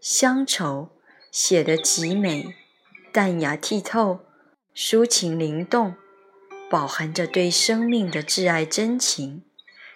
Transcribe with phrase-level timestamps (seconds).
[0.00, 0.90] 乡愁
[1.30, 2.54] 写得极美，
[3.12, 4.20] 淡雅剔透，
[4.74, 5.96] 抒情灵动，
[6.70, 9.44] 饱含着对生命的挚爱真情，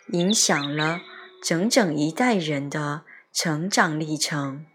[0.08, 1.00] 影响了
[1.42, 4.66] 整整一代人的成长历程。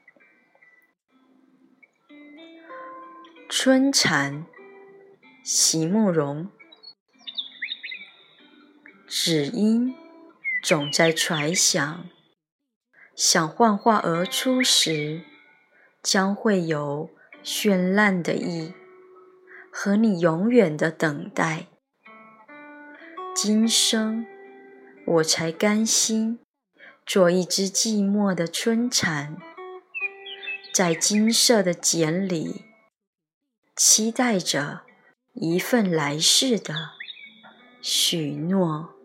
[3.50, 4.45] 春蝉，
[5.44, 6.50] 席慕容。
[9.09, 9.95] 只因
[10.62, 12.09] 总在揣想。
[13.17, 15.23] 想幻化而出时，
[16.03, 17.09] 将会有
[17.43, 18.75] 绚烂的意，
[19.71, 21.65] 和你永远的等待。
[23.35, 24.27] 今生，
[25.07, 26.38] 我才甘心
[27.07, 29.35] 做一只寂寞的春蝉，
[30.71, 32.65] 在金色的茧里，
[33.75, 34.81] 期待着
[35.33, 36.91] 一份来世的
[37.81, 38.97] 许诺。